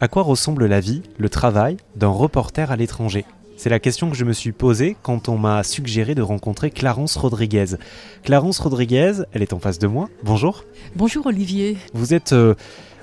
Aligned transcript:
À 0.00 0.06
quoi 0.06 0.22
ressemble 0.22 0.66
la 0.66 0.78
vie, 0.78 1.02
le 1.18 1.28
travail 1.28 1.76
d'un 1.96 2.06
reporter 2.06 2.70
à 2.70 2.76
l'étranger? 2.76 3.24
C'est 3.56 3.68
la 3.68 3.80
question 3.80 4.08
que 4.08 4.16
je 4.16 4.24
me 4.24 4.32
suis 4.32 4.52
posée 4.52 4.96
quand 5.02 5.28
on 5.28 5.36
m'a 5.36 5.64
suggéré 5.64 6.14
de 6.14 6.22
rencontrer 6.22 6.70
Clarence 6.70 7.16
Rodriguez. 7.16 7.74
Clarence 8.22 8.60
Rodriguez, 8.60 9.24
elle 9.32 9.42
est 9.42 9.52
en 9.52 9.58
face 9.58 9.80
de 9.80 9.88
moi. 9.88 10.08
Bonjour. 10.22 10.62
Bonjour 10.94 11.26
Olivier. 11.26 11.76
Vous 11.94 12.14
êtes 12.14 12.32
euh, 12.32 12.54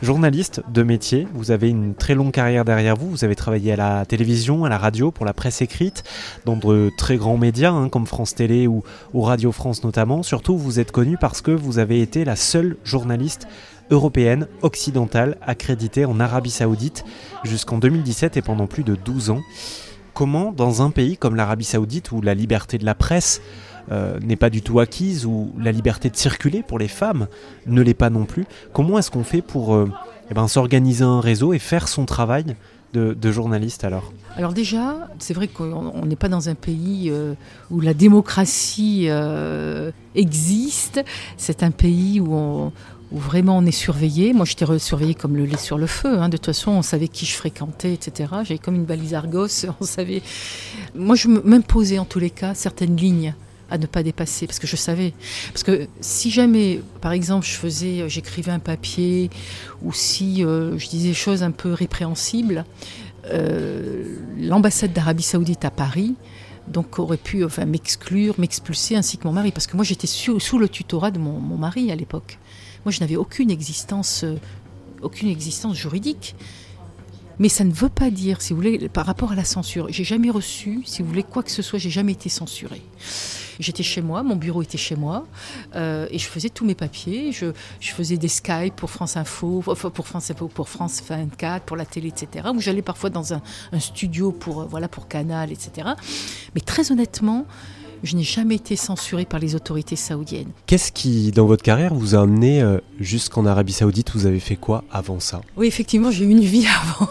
journaliste 0.02 0.62
de 0.72 0.84
métier, 0.84 1.28
vous 1.34 1.52
avez 1.52 1.70
une 1.70 1.96
très 1.96 2.16
longue 2.16 2.32
carrière 2.32 2.64
derrière 2.64 2.96
vous, 2.96 3.10
vous 3.10 3.26
avez 3.26 3.36
travaillé 3.36 3.74
à 3.74 3.76
la 3.76 4.06
télévision, 4.06 4.64
à 4.64 4.70
la 4.70 4.78
radio, 4.78 5.12
pour 5.12 5.26
la 5.26 5.34
presse 5.34 5.62
écrite, 5.62 6.06
dans 6.46 6.56
de 6.56 6.90
très 6.98 7.18
grands 7.18 7.38
médias 7.38 7.72
hein, 7.72 7.90
comme 7.90 8.06
France 8.06 8.36
Télé 8.36 8.68
ou, 8.68 8.84
ou 9.14 9.22
Radio 9.22 9.52
France 9.52 9.84
notamment. 9.84 10.24
Surtout, 10.24 10.58
vous 10.58 10.80
êtes 10.80 10.94
connu 10.94 11.18
parce 11.20 11.42
que 11.42 11.52
vous 11.52 11.78
avez 11.78 12.00
été 12.00 12.24
la 12.24 12.38
seule 12.38 12.78
journaliste 12.86 13.48
européenne 13.92 14.48
occidentale 14.62 15.38
accréditée 15.42 16.06
en 16.06 16.20
Arabie 16.20 16.52
Saoudite 16.52 17.04
jusqu'en 17.44 17.78
2017 17.78 18.38
et 18.38 18.42
pendant 18.42 18.68
plus 18.68 18.84
de 18.84 18.96
12 18.96 19.30
ans. 19.30 19.42
Comment 20.14 20.54
dans 20.54 20.82
un 20.82 20.92
pays 20.92 21.18
comme 21.18 21.36
l'Arabie 21.36 21.66
saoudite 21.66 22.14
où 22.14 22.22
la 22.22 22.34
liberté 22.34 22.78
de 22.78 22.86
la 22.86 22.96
presse 22.96 23.42
euh, 23.92 24.20
n'est 24.22 24.36
pas 24.36 24.50
du 24.50 24.64
tout 24.64 24.80
acquise, 24.80 25.26
où 25.26 25.52
la 25.60 25.72
liberté 25.72 26.10
de 26.10 26.16
circuler 26.16 26.64
pour 26.64 26.80
les 26.80 26.88
femmes 26.88 27.28
ne 27.68 27.82
l'est 27.82 27.94
pas 27.94 28.10
non 28.10 28.26
plus, 28.26 28.46
comment 28.74 28.98
est-ce 28.98 29.12
qu'on 29.12 29.24
fait 29.24 29.44
pour 29.44 29.76
euh, 29.76 29.92
eh 30.32 30.34
ben, 30.34 30.48
s'organiser 30.48 31.04
un 31.04 31.20
réseau 31.20 31.54
et 31.54 31.60
faire 31.60 31.88
son 31.88 32.06
travail 32.06 32.56
de, 32.94 33.32
journaliste 33.32 33.84
alors? 33.84 34.14
Alors 34.38 34.54
déjà, 34.54 35.10
c'est 35.20 35.34
vrai 35.34 35.50
qu'on 35.50 36.06
n'est 36.06 36.16
pas 36.16 36.30
dans 36.30 36.48
un 36.48 36.56
pays 36.56 37.10
euh, 37.12 37.34
où 37.70 37.82
la 37.82 37.94
démocratie 37.94 39.10
existe, 40.16 41.04
c'est 41.36 41.62
un 41.62 41.72
pays 41.72 42.22
où 42.22 42.34
on, 42.34 42.72
où 43.16 43.18
vraiment 43.18 43.58
on 43.58 43.66
est 43.66 43.72
surveillé. 43.72 44.34
Moi, 44.34 44.46
j'étais 44.46 44.66
surveillé 44.78 45.16
comme 45.16 45.38
le 45.38 45.46
lait 45.46 45.58
sur 45.58 45.78
le 45.78 45.88
feu. 45.88 46.20
Hein. 46.20 46.28
De 46.28 46.36
toute 46.36 46.48
façon, 46.48 46.72
on 46.72 46.82
savait 46.82 47.08
qui 47.08 47.26
je 47.26 47.34
fréquentais, 47.34 47.94
etc. 47.94 48.30
J'avais 48.44 48.58
comme 48.58 48.76
une 48.76 48.84
balise 48.84 49.14
Argos. 49.14 49.48
On 49.80 49.86
savait. 49.86 50.22
Moi, 50.94 51.16
je 51.16 51.30
m'imposais 51.30 51.98
en 51.98 52.06
tous 52.06 52.20
les 52.20 52.30
cas 52.30 52.54
certaines 52.54 52.98
lignes 52.98 53.34
à 53.72 53.78
ne 53.78 53.88
pas 53.88 54.04
dépasser 54.04 54.46
parce 54.46 54.60
que 54.60 54.68
je 54.68 54.76
savais 54.76 55.12
parce 55.48 55.64
que 55.64 55.88
si 56.00 56.30
jamais 56.30 56.82
par 57.02 57.14
exemple 57.14 57.48
je 57.48 57.54
faisais 57.54 58.08
j'écrivais 58.08 58.52
un 58.52 58.60
papier 58.60 59.32
ou 59.82 59.92
si 59.92 60.46
euh, 60.46 60.78
je 60.78 60.88
disais 60.88 61.08
des 61.10 61.16
choses 61.16 61.42
un 61.42 61.50
peu 61.50 61.74
répréhensibles 61.74 62.64
euh, 63.26 64.20
l'ambassade 64.38 64.94
d'Arabie 64.94 65.24
Saoudite 65.24 65.66
à 65.66 65.72
Paris 65.72 66.14
donc 66.68 67.00
aurait 67.00 67.18
pu 67.18 67.44
enfin 67.44 67.66
m'exclure 67.66 68.36
m'expulser 68.38 68.98
ainsi 68.98 69.18
que 69.18 69.28
mon 69.28 69.34
mari 69.34 69.52
parce 69.52 69.66
que 69.66 69.76
moi 69.76 69.84
j'étais 69.84 70.06
sous, 70.06 70.60
le 70.60 70.70
tutorat 70.70 71.10
de 71.10 71.18
mon 71.18 71.58
mari 71.58 71.92
à 71.92 71.96
l'époque 71.96 72.38
moi, 72.86 72.92
je 72.92 73.00
n'avais 73.00 73.16
aucune 73.16 73.50
existence, 73.50 74.24
euh, 74.24 74.36
aucune 75.02 75.28
existence 75.28 75.76
juridique. 75.76 76.36
Mais 77.38 77.50
ça 77.50 77.64
ne 77.66 77.74
veut 77.74 77.90
pas 77.90 78.10
dire, 78.12 78.42
si 78.42 78.54
vous 78.54 78.58
voulez, 78.58 78.88
par 78.88 79.06
rapport 79.06 79.34
à 79.34 79.36
la 79.36 79.44
censure. 79.44 79.88
J'ai 79.90 80.06
jamais 80.06 80.30
reçu, 80.30 80.84
si 80.86 81.02
vous 81.02 81.10
voulez, 81.10 81.24
quoi 81.24 81.44
que 81.44 81.52
ce 81.52 81.62
soit, 81.62 81.80
j'ai 81.80 81.90
jamais 81.90 82.14
été 82.14 82.30
censurée. 82.30 82.82
J'étais 83.60 83.84
chez 83.84 84.02
moi, 84.02 84.24
mon 84.24 84.36
bureau 84.36 84.62
était 84.62 84.78
chez 84.78 84.96
moi, 84.96 85.26
euh, 85.76 86.08
et 86.12 86.20
je 86.20 86.28
faisais 86.28 86.50
tous 86.50 86.66
mes 86.66 86.76
papiers. 86.76 87.32
Je, 87.32 87.52
faisais 87.80 88.18
des 88.18 88.28
Skype 88.28 88.76
pour 88.76 88.90
France 88.90 89.18
Info, 89.18 89.62
pour 89.62 90.08
France 90.08 90.32
Info, 90.32 90.48
pour 90.48 90.70
France 90.70 91.02
24, 91.08 91.66
pour 91.66 91.78
la 91.78 91.86
télé, 91.86 92.10
etc. 92.10 92.48
Ou 92.54 92.62
j'allais 92.62 92.82
parfois 92.82 93.10
dans 93.10 93.34
un, 93.34 93.42
un, 93.72 93.80
studio 93.80 94.32
pour, 94.32 94.62
euh, 94.62 94.66
voilà, 94.66 94.88
pour 94.88 95.08
Canal, 95.08 95.52
etc. 95.52 95.90
Mais 96.54 96.62
très 96.62 96.92
honnêtement, 96.92 97.46
je 98.04 98.16
n'ai 98.16 98.24
jamais 98.24 98.56
été 98.56 98.76
censurée 98.76 99.26
par 99.26 99.40
les 99.40 99.56
autorités 99.56 99.96
saoudiennes. 99.96 100.52
Qu'est-ce 100.68 100.92
qui, 100.92 101.32
dans 101.32 101.46
votre 101.46 101.64
carrière, 101.64 101.94
vous 101.94 102.16
a 102.16 102.22
amené 102.22 102.62
euh, 102.62 102.80
jusqu'en 103.00 103.46
Arabie 103.46 103.74
Saoudite? 103.74 104.12
Vous 104.14 104.26
avez 104.26 104.40
fait 104.40 104.56
quoi 104.56 104.84
avant 104.92 105.20
ça? 105.20 105.42
Oui, 105.58 105.68
effectivement, 105.68 106.12
j'ai 106.12 106.26
eu 106.26 106.30
une 106.30 106.42
vie 106.42 106.66
avant. 106.82 107.10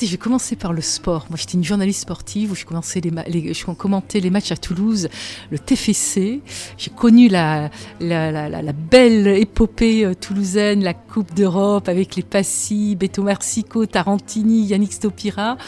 Écoutez, 0.00 0.12
j'ai 0.12 0.16
commencé 0.16 0.56
par 0.56 0.72
le 0.72 0.80
sport. 0.80 1.26
Moi, 1.28 1.36
j'étais 1.36 1.58
une 1.58 1.64
journaliste 1.64 2.00
sportive 2.00 2.52
où 2.52 2.54
je, 2.54 2.64
commençais 2.64 3.02
les, 3.02 3.52
je 3.52 3.66
commentais 3.66 4.20
les 4.20 4.30
matchs 4.30 4.50
à 4.50 4.56
Toulouse, 4.56 5.10
le 5.50 5.58
TFC. 5.58 6.40
J'ai 6.78 6.90
connu 6.90 7.28
la, 7.28 7.68
belle 8.00 9.26
épopée 9.26 10.06
euh, 10.06 10.14
toulousaine, 10.14 10.82
la 10.82 10.94
Coupe 10.94 11.34
d'Europe 11.34 11.86
avec 11.86 12.16
les 12.16 12.22
Passy, 12.22 12.96
Beto 12.96 13.22
Marsico, 13.22 13.84
Tarantini, 13.84 14.64
Yannick 14.64 14.94
Stopira. 14.94 15.58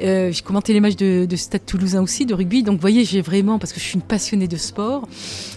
Euh, 0.00 0.32
j'ai 0.32 0.40
commenté 0.40 0.72
les 0.72 0.80
matchs 0.80 0.96
de, 0.96 1.36
Stade 1.36 1.66
Toulousain 1.66 2.00
aussi, 2.00 2.24
de 2.24 2.32
rugby. 2.32 2.62
Donc, 2.62 2.76
vous 2.76 2.80
voyez, 2.80 3.04
j'ai 3.04 3.20
vraiment, 3.20 3.58
parce 3.58 3.74
que 3.74 3.80
je 3.80 3.84
suis 3.84 3.96
une 3.96 4.02
passionnée 4.02 4.48
de 4.48 4.56
sport. 4.56 5.06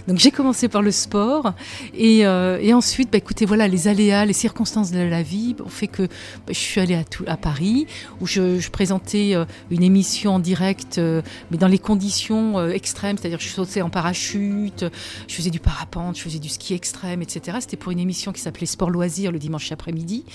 Donc, 0.10 0.18
j'ai 0.18 0.32
commencé 0.32 0.68
par 0.68 0.82
le 0.82 0.92
sport. 0.92 1.54
Et, 1.94 2.26
euh, 2.26 2.74
ensuite, 2.74 3.10
bah, 3.10 3.20
écoutez, 3.20 3.46
voilà, 3.46 3.70
les 3.70 3.88
aléas, 3.88 4.26
les 4.26 4.34
circonstances 4.34 4.92
de 4.92 5.00
la 5.00 5.24
vie 5.24 5.56
ont 5.66 5.70
fait 5.70 5.88
que 5.88 6.04
bah, 6.04 6.50
je 6.50 6.60
suis 6.60 6.82
allée 6.82 7.02
à 7.26 7.38
Paris 7.38 7.88
où 8.22 8.28
je, 8.28 8.70
présentais 8.70 9.36
euh, 9.36 9.46
une 9.70 9.84
émission 9.84 10.36
en 10.36 10.40
direct, 10.40 10.98
euh, 10.98 11.22
mais 11.52 11.58
dans 11.58 11.68
les 11.68 11.80
conditions 11.80 12.60
euh, 12.60 12.70
extrêmes, 12.70 13.18
c'est-à-dire 13.18 13.40
je 13.40 13.50
sautais 13.50 13.82
en 13.82 13.90
parachute, 13.90 14.86
je 15.28 15.36
faisais 15.36 15.50
du 15.50 15.60
parapente, 15.60 16.18
je 16.18 16.22
faisais 16.22 16.40
du 16.40 16.50
ski 16.50 16.74
extrême, 16.74 17.22
etc. 17.22 17.58
C'était 17.62 17.78
pour 17.78 17.92
une 17.92 18.00
émission 18.00 18.32
qui 18.32 18.42
s'appelait 18.42 18.66
Sport 18.66 18.90
Loisirs 18.90 19.32
le 19.32 19.40
dimanche 19.40 19.72
après-midi. 19.72 20.26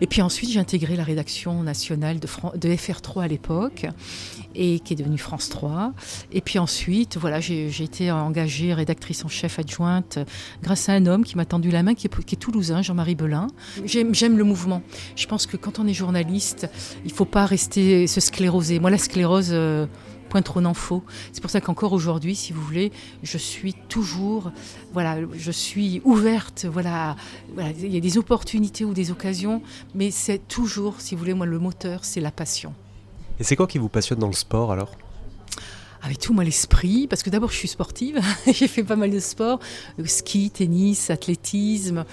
Et 0.00 0.06
puis 0.06 0.22
ensuite, 0.22 0.50
j'ai 0.50 0.60
intégré 0.60 0.96
la 0.96 1.04
rédaction 1.04 1.62
nationale 1.62 2.20
de, 2.20 2.28
de 2.56 2.68
FR3 2.68 3.22
à 3.22 3.28
l'époque, 3.28 3.86
et 4.54 4.80
qui 4.80 4.94
est 4.94 4.96
devenue 4.96 5.18
France 5.18 5.48
3. 5.48 5.92
Et 6.32 6.40
puis 6.40 6.58
ensuite, 6.58 7.16
voilà, 7.16 7.40
j'ai 7.40 7.82
été 7.82 8.10
engagée 8.10 8.74
rédactrice 8.74 9.24
en 9.24 9.28
chef 9.28 9.58
adjointe 9.58 10.18
grâce 10.62 10.88
à 10.88 10.92
un 10.92 11.06
homme 11.06 11.24
qui 11.24 11.36
m'a 11.36 11.44
tendu 11.44 11.70
la 11.70 11.82
main, 11.82 11.94
qui 11.94 12.06
est, 12.06 12.24
qui 12.24 12.34
est 12.34 12.38
toulousain, 12.38 12.82
Jean-Marie 12.82 13.14
Belin. 13.14 13.48
J'aime 13.84 14.38
le 14.38 14.44
mouvement. 14.44 14.82
Je 15.16 15.26
pense 15.26 15.46
que 15.46 15.56
quand 15.56 15.78
on 15.78 15.86
est 15.86 15.94
journaliste, 15.94 16.68
il 17.04 17.10
ne 17.10 17.16
faut 17.16 17.24
pas 17.24 17.46
rester 17.46 18.06
se 18.06 18.20
scléroser. 18.20 18.78
Moi, 18.78 18.90
la 18.90 18.98
sclérose... 18.98 19.50
Euh, 19.52 19.86
point 20.30 20.40
trop 20.40 20.62
n'en 20.62 20.72
faut. 20.72 21.02
C'est 21.32 21.42
pour 21.42 21.50
ça 21.50 21.60
qu'encore 21.60 21.92
aujourd'hui, 21.92 22.34
si 22.34 22.54
vous 22.54 22.62
voulez, 22.62 22.92
je 23.22 23.36
suis 23.36 23.74
toujours, 23.74 24.50
voilà, 24.94 25.18
je 25.34 25.50
suis 25.50 26.00
ouverte, 26.04 26.64
voilà, 26.64 27.16
il 27.78 27.92
y 27.92 27.98
a 27.98 28.00
des 28.00 28.16
opportunités 28.16 28.86
ou 28.86 28.94
des 28.94 29.10
occasions, 29.10 29.60
mais 29.94 30.10
c'est 30.10 30.48
toujours, 30.48 31.00
si 31.00 31.14
vous 31.14 31.18
voulez, 31.18 31.34
moi, 31.34 31.46
le 31.46 31.58
moteur, 31.58 32.04
c'est 32.04 32.20
la 32.20 32.30
passion. 32.30 32.72
Et 33.38 33.44
c'est 33.44 33.56
quoi 33.56 33.66
qui 33.66 33.78
vous 33.78 33.88
passionne 33.88 34.18
dans 34.18 34.26
le 34.28 34.32
sport 34.32 34.72
alors? 34.72 34.92
Avec 36.02 36.18
tout 36.18 36.32
moi 36.32 36.44
l'esprit, 36.44 37.06
parce 37.06 37.22
que 37.22 37.28
d'abord 37.28 37.50
je 37.50 37.56
suis 37.56 37.68
sportive, 37.68 38.20
j'ai 38.46 38.68
fait 38.68 38.82
pas 38.82 38.96
mal 38.96 39.10
de 39.10 39.20
sport, 39.20 39.60
ski, 40.06 40.50
tennis, 40.50 41.10
athlétisme, 41.10 42.06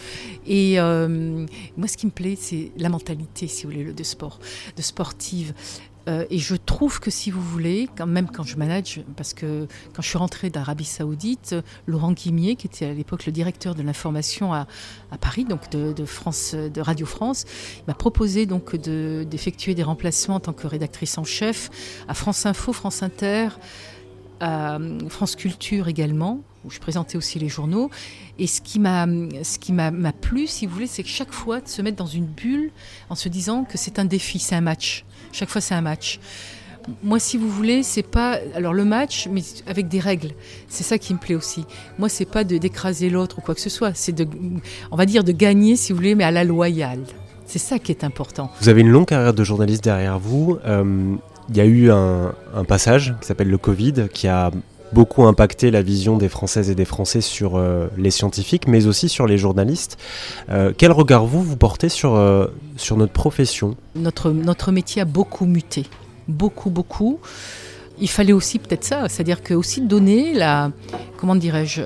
et 0.45 0.77
euh, 0.77 1.45
moi 1.77 1.87
ce 1.87 1.95
qui 1.95 2.05
me 2.05 2.11
plaît 2.11 2.37
c'est 2.37 2.71
la 2.77 2.89
mentalité, 2.89 3.47
si 3.47 3.63
vous 3.63 3.71
voulez, 3.71 3.93
de 3.93 4.03
sport, 4.03 4.39
de 4.75 4.81
sportive. 4.81 5.53
Euh, 6.07 6.25
et 6.29 6.37
je 6.37 6.55
trouve 6.55 6.99
que 6.99 7.11
si 7.11 7.31
vous 7.31 7.41
voulez, 7.41 7.89
quand 7.95 8.07
même 8.07 8.29
quand 8.29 8.43
je 8.43 8.57
manage, 8.57 9.01
parce 9.15 9.33
que 9.33 9.67
quand 9.93 10.01
je 10.01 10.07
suis 10.07 10.17
rentrée 10.17 10.49
d'Arabie 10.49 10.85
Saoudite, 10.85 11.55
Laurent 11.85 12.11
Guimier, 12.11 12.55
qui 12.55 12.67
était 12.67 12.85
à 12.85 12.93
l'époque 12.93 13.25
le 13.25 13.31
directeur 13.31 13.75
de 13.75 13.81
l'information 13.81 14.53
à, 14.53 14.67
Paris, 15.19 15.45
donc 15.45 15.69
de, 15.69 16.05
France, 16.05 16.53
de 16.55 16.81
Radio 16.81 17.05
France, 17.05 17.45
m'a 17.87 17.93
proposé 17.93 18.45
donc 18.45 18.75
d'effectuer 18.75 19.75
des 19.75 19.83
remplacements 19.83 20.35
en 20.35 20.39
tant 20.39 20.53
que 20.53 20.67
rédactrice 20.67 21.17
en 21.17 21.23
chef 21.23 21.69
à 22.07 22.13
France 22.13 22.45
Info, 22.45 22.73
France 22.73 23.03
Inter, 23.03 23.49
à 24.39 24.77
France 25.09 25.35
Culture 25.35 25.87
également, 25.87 26.41
où 26.65 26.69
je 26.69 26.79
présentais 26.79 27.17
aussi 27.17 27.39
les 27.39 27.49
journaux. 27.49 27.89
Et 28.39 28.47
ce 28.47 28.61
qui 28.61 28.79
m'a, 28.79 29.05
ce 29.43 29.57
qui 29.59 29.73
m'a, 29.73 29.91
plu, 30.11 30.47
si 30.47 30.65
vous 30.65 30.73
voulez, 30.73 30.87
c'est 30.87 31.03
que 31.03 31.09
chaque 31.09 31.31
fois 31.31 31.61
de 31.61 31.67
se 31.67 31.81
mettre 31.81 31.97
dans 31.97 32.05
une 32.05 32.25
bulle 32.25 32.71
en 33.09 33.15
se 33.15 33.29
disant 33.29 33.63
que 33.63 33.77
c'est 33.77 33.99
un 33.99 34.05
défi, 34.05 34.39
c'est 34.39 34.55
un 34.55 34.61
match. 34.61 35.05
Chaque 35.31 35.49
fois, 35.49 35.61
c'est 35.61 35.75
un 35.75 35.81
match. 35.81 36.19
Moi, 37.03 37.19
si 37.19 37.37
vous 37.37 37.49
voulez, 37.49 37.83
c'est 37.83 38.03
pas 38.03 38.39
alors 38.55 38.73
le 38.73 38.85
match, 38.85 39.27
mais 39.29 39.41
avec 39.67 39.89
des 39.89 39.99
règles. 39.99 40.31
C'est 40.69 40.83
ça 40.83 40.97
qui 40.97 41.13
me 41.13 41.19
plaît 41.19 41.35
aussi. 41.35 41.65
Moi, 41.99 42.07
c'est 42.07 42.25
pas 42.25 42.45
de 42.45 42.57
d'écraser 42.57 43.09
l'autre 43.09 43.39
ou 43.39 43.41
quoi 43.41 43.55
que 43.55 43.61
ce 43.61 43.69
soit. 43.69 43.93
C'est 43.93 44.13
de, 44.13 44.25
on 44.91 44.95
va 44.95 45.05
dire, 45.05 45.25
de 45.25 45.33
gagner, 45.33 45.75
si 45.75 45.91
vous 45.91 45.97
voulez, 45.97 46.15
mais 46.15 46.23
à 46.23 46.31
la 46.31 46.45
loyale. 46.45 47.03
C'est 47.45 47.59
ça 47.59 47.79
qui 47.79 47.91
est 47.91 48.03
important. 48.03 48.51
Vous 48.61 48.69
avez 48.69 48.81
une 48.81 48.89
longue 48.89 49.05
carrière 49.05 49.33
de 49.33 49.43
journaliste 49.43 49.83
derrière 49.83 50.19
vous. 50.19 50.57
Euh, 50.65 51.15
il 51.49 51.57
y 51.57 51.61
a 51.61 51.65
eu 51.65 51.91
un, 51.91 52.33
passage 52.67 53.15
qui 53.21 53.27
s'appelle 53.27 53.49
le 53.49 53.57
Covid, 53.57 54.09
qui 54.11 54.27
a 54.27 54.51
beaucoup 54.93 55.23
impacté 55.25 55.71
la 55.71 55.81
vision 55.81 56.17
des 56.17 56.29
Françaises 56.29 56.69
et 56.69 56.75
des 56.75 56.85
Français 56.85 57.21
sur 57.21 57.55
euh, 57.55 57.87
les 57.97 58.11
scientifiques, 58.11 58.67
mais 58.67 58.87
aussi 58.87 59.09
sur 59.09 59.27
les 59.27 59.37
journalistes. 59.37 59.97
Euh, 60.49 60.73
quel 60.77 60.91
regard 60.91 61.25
vous, 61.25 61.43
vous 61.43 61.57
portez 61.57 61.89
sur, 61.89 62.15
euh, 62.15 62.47
sur 62.77 62.97
notre 62.97 63.13
profession? 63.13 63.75
Notre, 63.95 64.31
notre 64.31 64.71
métier 64.71 65.01
a 65.01 65.05
beaucoup 65.05 65.45
muté, 65.45 65.85
beaucoup, 66.27 66.69
beaucoup. 66.69 67.19
Il 67.99 68.09
fallait 68.09 68.33
aussi 68.33 68.59
peut-être 68.59 68.83
ça, 68.83 69.09
c'est-à-dire 69.09 69.41
que 69.41 69.53
aussi 69.53 69.81
donner 69.81 70.33
la, 70.33 70.71
comment 71.17 71.35
dirais-je, 71.35 71.81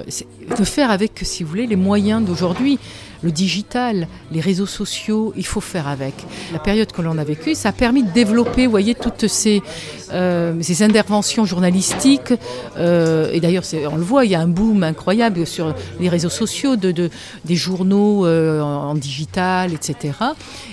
de 0.58 0.64
faire 0.64 0.92
avec, 0.92 1.20
si 1.24 1.44
vous 1.44 1.50
voulez, 1.50 1.68
les 1.68 1.78
moyens 1.78 2.24
d'aujourd'hui. 2.24 2.80
Le 3.24 3.32
digital, 3.32 4.08
les 4.32 4.42
réseaux 4.42 4.66
sociaux, 4.66 5.34
il 5.36 5.46
faut 5.46 5.62
faire 5.62 5.88
avec. 5.88 6.14
La 6.52 6.60
période 6.60 6.92
que 6.92 7.02
l'on 7.02 7.18
a 7.18 7.24
vécue, 7.24 7.56
ça 7.56 7.70
a 7.70 7.72
permis 7.72 8.04
de 8.04 8.12
développer, 8.12 8.66
vous 8.66 8.72
voyez, 8.72 8.96
toutes 8.96 9.28
ces, 9.28 9.62
euh, 10.14 10.54
ces 10.62 10.84
interventions 10.84 11.46
journalistiques. 11.46 12.34
Euh, 12.78 13.32
et 13.32 13.40
d'ailleurs, 13.40 13.64
on 13.92 13.96
le 13.96 14.04
voit, 14.04 14.26
il 14.26 14.32
y 14.32 14.36
a 14.36 14.42
un 14.42 14.48
boom 14.48 14.84
incroyable 14.84 15.46
sur 15.46 15.76
les 16.00 16.10
réseaux 16.10 16.30
sociaux, 16.30 16.76
de, 16.76 16.92
de 16.92 17.10
des 17.46 17.56
journaux 17.56 18.26
euh, 18.26 18.62
en, 18.62 18.96
digital, 18.96 19.74
etc. 19.74 20.14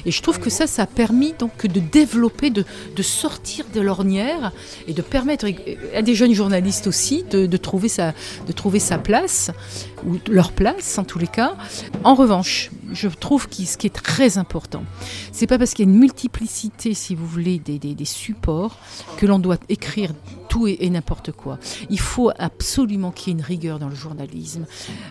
Et 0.05 0.11
je 0.11 0.23
trouve 0.23 0.39
que 0.39 0.51
ça, 0.51 0.67
ça 0.67 0.83
a 0.83 0.87
permis 0.87 1.35
donc 1.39 1.67
de 1.67 1.81
développer, 1.81 2.51
de, 2.51 2.65
sortir 3.03 3.65
de 3.75 3.81
l'ornière 3.81 4.53
et 4.87 4.93
de 4.93 5.03
permettre 5.03 5.47
à 5.95 6.03
des 6.03 6.15
jeunes 6.15 6.35
journalistes 6.35 6.87
aussi 6.87 7.25
de, 7.31 7.47
de, 7.47 7.57
trouver, 7.57 7.89
sa, 7.89 8.13
de 8.47 8.53
trouver 8.53 8.81
sa 8.81 8.99
place, 8.99 9.51
ou 10.07 10.17
leur 10.31 10.53
place 10.53 10.99
en 10.99 11.05
tous 11.05 11.19
les 11.19 11.27
cas. 11.27 11.55
En 12.05 12.15
revanche, 12.15 12.38
je 12.43 13.09
trouve 13.09 13.49
que 13.49 13.65
ce 13.65 13.77
qui 13.77 13.87
est 13.87 13.91
très 13.91 14.39
important, 14.39 14.85
c'est 15.33 15.47
pas 15.47 15.59
parce 15.59 15.75
qu'il 15.75 15.87
y 15.87 15.89
a 15.89 15.93
une 15.93 15.99
multiplicité, 15.99 16.95
si 16.95 17.15
vous 17.15 17.27
voulez, 17.27 17.59
des, 17.59 18.05
supports 18.05 18.79
que 19.17 19.27
l'on 19.27 19.39
doit 19.39 19.59
écrire 19.69 20.13
tout 20.49 20.67
et, 20.67 20.89
n'importe 20.91 21.33
quoi. 21.33 21.59
Il 21.91 22.01
faut 22.01 22.31
absolument 22.39 23.11
qu'il 23.11 23.29
y 23.29 23.31
ait 23.31 23.39
une 23.39 23.45
rigueur 23.45 23.79
dans 23.79 23.89
le 23.89 23.95
journalisme. 23.95 24.67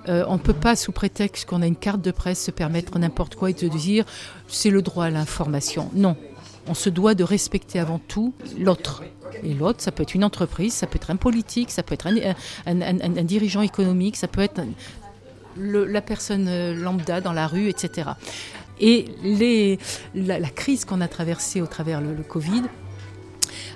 Euh, 0.08 0.26
on 0.28 0.34
ne 0.34 0.40
peut 0.40 0.54
pas, 0.54 0.76
sous 0.76 0.92
prétexte 0.92 1.46
qu'on 1.46 1.62
a 1.62 1.68
une 1.68 1.76
carte 1.76 2.02
de 2.02 2.12
presse, 2.12 2.44
se 2.44 2.52
permettre 2.52 2.98
n'importe 2.98 3.36
quoi 3.36 3.52
et 3.52 3.54
de 3.54 3.68
dire 3.68 4.06
c'est 4.48 4.70
le 4.70 4.82
droit 4.82 5.06
à 5.06 5.10
l'information. 5.10 5.90
Non. 5.94 6.16
On 6.68 6.74
se 6.74 6.90
doit 6.90 7.16
de 7.16 7.24
respecter 7.24 7.80
avant 7.80 8.00
tout 8.00 8.34
l'autre. 8.60 9.04
Et 9.44 9.54
l'autre, 9.54 9.82
ça 9.82 9.92
peut 9.92 10.04
être 10.04 10.16
une 10.16 10.24
entreprise, 10.24 10.74
ça 10.74 10.88
peut 10.88 10.98
être 10.98 11.12
un 11.12 11.16
politique, 11.16 11.72
ça 11.72 11.84
peut 11.84 11.94
être 11.94 12.08
un 12.08 13.24
dirigeant 13.24 13.62
économique, 13.62 14.18
ça 14.18 14.28
peut 14.28 14.42
être 14.42 14.62
la 15.60 16.02
personne 16.02 16.48
euh, 16.48 16.74
lambda 16.76 17.22
dans 17.22 17.34
la 17.34 17.48
rue, 17.48 17.70
etc. 17.70 18.10
Et 18.80 19.06
les, 19.24 19.80
la, 20.14 20.40
crise 20.50 20.86
qu'on 20.86 21.02
a 21.02 21.08
traversée 21.08 21.62
au 21.62 21.68
travers 21.68 22.00
le, 22.00 22.24
Covid 22.28 22.64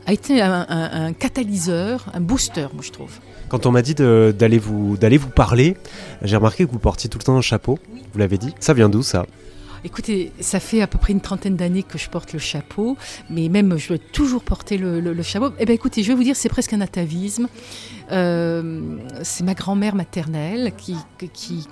a 0.05 0.13
été 0.13 0.41
un, 0.41 1.13
catalyseur, 1.13 2.05
un 2.13 2.21
booster, 2.21 2.67
moi 2.73 2.83
je 2.83 2.91
trouve. 2.91 3.19
Quand 3.49 3.65
on 3.65 3.71
m'a 3.71 3.81
dit 3.81 3.95
d'aller 3.95 4.59
vous, 4.59 4.95
vous 4.95 5.29
parler, 5.29 5.75
j'ai 6.21 6.35
remarqué 6.35 6.65
que 6.65 6.71
vous 6.71 6.79
portiez 6.79 7.09
tout 7.09 7.17
le 7.17 7.23
temps 7.23 7.35
un 7.35 7.41
chapeau, 7.41 7.79
vous 8.13 8.19
l'avez 8.19 8.37
dit. 8.37 8.53
Ça 8.59 8.73
vient 8.73 8.89
d'où 8.89 9.03
ça? 9.03 9.25
Écoutez, 9.83 10.31
ça 10.39 10.59
fait 10.59 10.81
à 10.81 10.87
peu 10.87 10.99
près 10.99 11.11
une 11.11 11.21
trentaine 11.21 11.55
d'années 11.55 11.81
que 11.81 11.97
je 11.97 12.07
porte 12.07 12.33
le 12.33 12.39
chapeau, 12.39 12.97
mais 13.31 13.49
même 13.49 13.77
je 13.77 13.89
dois 13.89 13.97
toujours 13.97 14.43
porter 14.43 14.77
le, 14.77 15.23
chapeau. 15.23 15.51
Eh 15.59 15.65
bien 15.65 15.73
écoutez, 15.73 16.03
je 16.03 16.09
vais 16.09 16.13
vous 16.13 16.23
dire, 16.23 16.35
c'est 16.35 16.49
presque 16.49 16.73
un 16.73 16.81
atavisme. 16.81 17.47
Euh, 18.11 18.97
c'est 19.23 19.43
ma 19.43 19.55
grand-mère 19.55 19.95
maternelle 19.95 20.73
qui, 20.77 20.95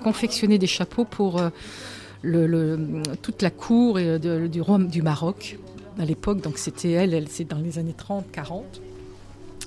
confectionnait 0.04 0.58
des 0.58 0.68
chapeaux 0.68 1.06
pour 1.06 1.40
euh, 1.40 2.78
toute 3.22 3.44
la 3.44 3.52
cour 3.52 3.96
de, 3.96 4.48
du, 4.48 4.62
du 4.88 5.02
Maroc 5.04 5.60
à 6.00 6.06
l'époque. 6.06 6.42
Donc 6.42 6.58
c'était 6.58 6.92
elle, 6.92 7.14
elle 7.14 7.28
c'est 7.28 7.44
dans 7.44 7.60
les 7.60 7.78
années 7.78 7.96
30, 7.96 8.26
40. 8.32 8.82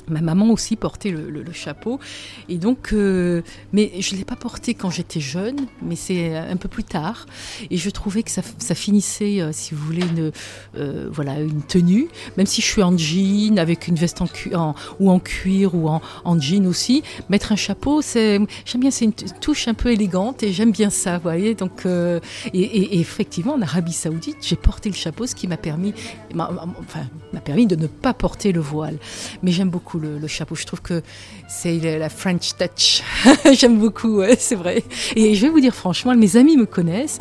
Ma 0.09 0.21
maman 0.21 0.51
aussi 0.51 0.77
portait 0.77 1.11
le, 1.11 1.45
chapeau. 1.53 2.01
Et 2.49 2.57
donc, 2.57 2.93
euh, 2.93 3.43
mais 3.73 3.93
je 4.01 4.15
ne 4.15 4.19
l'ai 4.19 4.25
pas 4.25 4.37
porté 4.37 4.75
quand 4.75 4.91
j'étais 4.91 5.21
jeune, 5.21 5.67
mais 5.83 5.97
c'est 5.97 6.37
un 6.37 6.57
peu 6.57 6.69
plus 6.69 6.85
tard. 6.85 7.27
Et 7.71 7.77
je 7.77 7.91
trouvais 7.91 8.23
que 8.23 8.31
ça, 8.31 8.43
finissait, 8.75 9.41
euh, 9.41 9.51
si 9.53 9.75
vous 9.75 9.85
voulez, 9.85 10.03
une, 10.03 10.33
euh, 10.77 11.09
voilà, 11.13 11.41
une 11.41 11.63
tenue. 11.63 12.09
Même 12.37 12.47
si 12.47 12.63
je 12.63 12.67
suis 12.67 12.83
en 12.83 12.97
jean, 12.97 13.59
avec 13.59 13.87
une 13.87 13.97
veste 13.97 14.23
en, 14.23 14.75
ou 14.99 15.11
en 15.11 15.19
cuir, 15.19 15.75
ou 15.75 15.89
en, 15.89 16.01
en 16.25 16.41
jean 16.41 16.67
aussi, 16.67 17.03
mettre 17.29 17.53
un 17.53 17.57
chapeau, 17.57 18.01
j'aime 18.03 18.47
bien, 18.77 18.91
c'est 18.91 19.05
une 19.05 19.13
touche 19.13 19.69
un 19.69 19.75
peu 19.75 19.93
élégante 19.93 20.43
et 20.43 20.53
j'aime 20.53 20.73
bien 20.73 20.91
ça, 20.91 21.17
vous 21.17 21.23
voyez. 21.23 21.55
Donc, 21.55 21.87
euh, 21.87 22.21
et, 22.53 22.61
et, 22.61 22.97
et, 22.97 23.01
effectivement, 23.01 23.55
en 23.55 23.63
Arabie 23.63 23.93
Saoudite, 23.93 24.39
j'ai 24.41 24.57
porté 24.57 24.89
le 24.89 24.95
chapeau, 24.95 25.27
ce 25.27 25.35
qui 25.35 25.47
m'a 25.49 25.57
permis, 25.57 25.95
enfin, 26.35 27.07
m'a 27.33 27.41
permis 27.41 27.67
de 27.67 27.77
ne 27.77 27.87
pas 27.87 28.15
porter 28.15 28.53
le 28.53 28.61
voile. 28.61 28.97
Mais 29.43 29.53
j'aime 29.53 29.71
beaucoup 29.71 29.92
le, 29.99 30.19
le, 30.19 30.27
chapeau. 30.27 30.55
Je 30.55 30.65
trouve 30.65 30.83
que 30.83 31.03
c'est 31.49 31.79
la 31.99 32.09
French 32.09 32.57
touch. 32.57 33.03
J'aime 33.53 33.79
beaucoup, 33.79 34.19
ouais, 34.19 34.37
c'est 34.39 34.55
vrai. 34.55 34.85
Et 35.17 35.35
je 35.35 35.47
vais 35.47 35.53
vous 35.53 35.61
dire 35.61 35.75
franchement, 35.75 36.15
mes 36.15 36.37
amis 36.37 36.57
me 36.57 36.67
connaissent. 36.67 37.21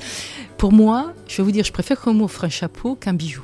Pour 0.58 0.72
moi, 0.72 1.14
je 1.28 1.38
vais 1.38 1.44
vous 1.44 1.52
dire, 1.52 1.66
je 1.66 1.72
préfère 1.74 2.00
qu'on 2.00 2.14
m'offre 2.14 2.44
un 2.44 2.50
chapeau 2.50 2.96
qu'un 2.96 3.14
bijou. 3.14 3.44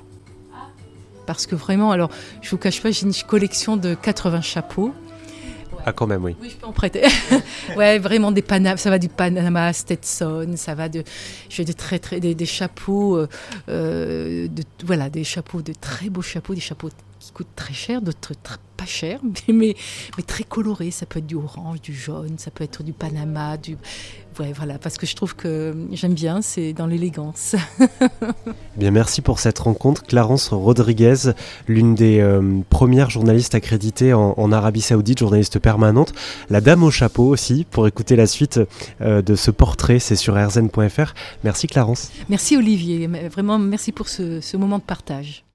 Parce 1.25 1.45
que 1.45 1.55
vraiment, 1.55 1.91
alors, 1.91 2.09
je 2.41 2.49
vous 2.49 2.57
cache 2.57 2.81
pas, 2.81 2.91
j'ai 2.91 3.05
une 3.05 3.13
collection 3.13 3.75
de 3.75 3.95
80 3.95 4.41
chapeaux. 4.41 4.93
Ah, 5.85 5.93
quand 5.93 6.05
même, 6.05 6.23
oui. 6.23 6.35
Oui, 6.41 6.49
je 6.49 6.55
peux 6.55 6.67
en 6.67 6.73
prêter. 6.73 7.03
ouais, 7.77 7.97
vraiment 7.97 8.31
des 8.31 8.41
Panama, 8.41 8.77
ça 8.77 8.89
va 8.89 8.99
du 8.99 9.09
Panama, 9.09 9.71
Stetson, 9.71 10.53
ça 10.55 10.75
va 10.75 10.89
de, 10.89 11.03
je 11.49 11.63
de 11.63 11.71
très, 11.71 11.97
très, 11.97 12.19
des, 12.19 12.35
des 12.35 12.45
chapeaux, 12.45 13.17
euh, 13.17 13.27
de, 14.47 14.63
voilà, 14.85 15.09
des 15.09 15.23
chapeaux, 15.23 15.61
de 15.61 15.73
très 15.73 16.09
beaux 16.09 16.21
chapeaux, 16.21 16.53
des 16.53 16.61
chapeaux 16.61 16.89
qui 17.19 17.31
coûtent 17.31 17.55
très 17.55 17.73
cher, 17.73 18.01
d'autres 18.01 18.33
pas 18.77 18.85
cher, 18.85 19.19
mais, 19.23 19.53
mais, 19.53 19.75
mais, 20.15 20.23
très 20.23 20.43
coloré. 20.43 20.91
Ça 20.91 21.05
peut 21.05 21.19
être 21.19 21.27
du 21.27 21.35
orange, 21.35 21.81
du 21.81 21.93
jaune, 21.93 22.35
ça 22.37 22.51
peut 22.51 22.63
être 22.63 22.83
du 22.83 22.93
Panama, 22.93 23.57
du... 23.57 23.77
Ouais, 24.39 24.53
voilà, 24.55 24.77
parce 24.77 24.99
que 24.99 25.07
je 25.07 25.15
trouve 25.15 25.35
que 25.35 25.75
j'aime 25.93 26.13
bien, 26.13 26.43
c'est 26.43 26.71
dans 26.71 26.85
l'élégance. 26.85 27.55
bien, 28.77 28.91
merci 28.91 29.23
pour 29.23 29.39
cette 29.39 29.57
rencontre. 29.57 30.03
Clarence 30.03 30.49
Rodriguez, 30.49 31.33
l'une 31.67 31.95
des 31.95 32.19
euh, 32.19 32.59
premières 32.69 33.09
journalistes 33.09 33.55
accréditées 33.55 34.13
en, 34.13 34.35
en, 34.37 34.51
Arabie 34.51 34.81
Saoudite, 34.81 35.17
journaliste 35.17 35.57
permanente. 35.57 36.13
La 36.51 36.61
dame 36.61 36.83
au 36.83 36.91
chapeau 36.91 37.23
aussi, 37.23 37.65
pour 37.71 37.87
écouter 37.87 38.15
la 38.15 38.27
suite 38.27 38.59
euh, 39.01 39.23
de 39.23 39.35
ce 39.35 39.49
portrait, 39.49 39.97
c'est 39.97 40.15
sur 40.15 40.35
rzn.fr. 40.35 41.15
Merci 41.43 41.65
Clarence. 41.65 42.11
Merci 42.29 42.57
Olivier, 42.57 43.07
vraiment 43.07 43.57
merci 43.57 43.91
pour 43.91 44.07
ce, 44.07 44.39
ce 44.39 44.55
moment 44.55 44.77
de 44.77 44.83
partage. 44.83 45.45